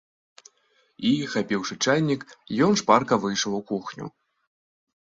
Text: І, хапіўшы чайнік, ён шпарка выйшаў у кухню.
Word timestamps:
І, 0.45 1.11
хапіўшы 1.33 1.77
чайнік, 1.89 2.21
ён 2.69 2.81
шпарка 2.83 3.13
выйшаў 3.29 3.51
у 3.61 3.65
кухню. 3.71 4.05